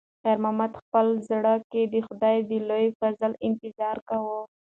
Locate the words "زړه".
1.29-1.53